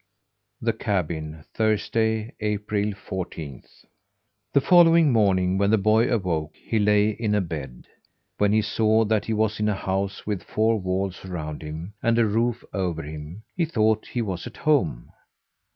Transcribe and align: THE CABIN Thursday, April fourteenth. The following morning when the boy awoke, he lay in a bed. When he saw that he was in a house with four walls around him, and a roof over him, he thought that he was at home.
THE 0.59 0.73
CABIN 0.73 1.45
Thursday, 1.53 2.33
April 2.39 2.91
fourteenth. 2.93 3.85
The 4.51 4.59
following 4.59 5.11
morning 5.11 5.59
when 5.59 5.69
the 5.69 5.77
boy 5.77 6.11
awoke, 6.11 6.55
he 6.55 6.79
lay 6.79 7.09
in 7.11 7.35
a 7.35 7.39
bed. 7.39 7.85
When 8.39 8.51
he 8.51 8.63
saw 8.63 9.05
that 9.05 9.25
he 9.25 9.33
was 9.33 9.59
in 9.59 9.69
a 9.69 9.75
house 9.75 10.25
with 10.25 10.41
four 10.41 10.79
walls 10.79 11.23
around 11.23 11.61
him, 11.61 11.93
and 12.01 12.17
a 12.17 12.25
roof 12.25 12.63
over 12.73 13.03
him, 13.03 13.43
he 13.55 13.65
thought 13.65 14.01
that 14.01 14.09
he 14.13 14.23
was 14.23 14.47
at 14.47 14.57
home. 14.57 15.11